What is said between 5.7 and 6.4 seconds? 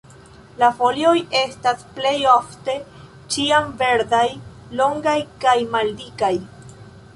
maldikaj.